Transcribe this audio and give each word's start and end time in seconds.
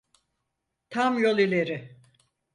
Tam 0.89 1.17
yol 1.19 1.37
ileri! 1.45 1.79